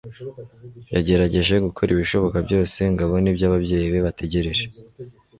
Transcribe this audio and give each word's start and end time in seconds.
yagerageje 0.95 1.55
gukora 1.65 1.89
ibishoboka 1.91 2.37
byose 2.47 2.79
ngo 2.91 3.01
abone 3.05 3.27
ibyo 3.31 3.45
ababyeyi 3.49 3.85
be 3.93 3.99
bategereje. 4.07 4.63